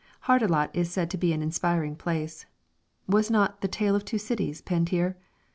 [0.21, 2.47] Hardelot is said to be an inspiring place.
[3.07, 5.15] Was not the "Tale of Two Cities" penned here?